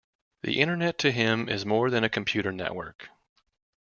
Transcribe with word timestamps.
The 0.41 0.59
Internet 0.61 0.97
to 0.97 1.11
him 1.11 1.47
is 1.47 1.63
more 1.63 1.91
than 1.91 2.03
a 2.03 2.09
computer 2.09 2.51
network. 2.51 3.09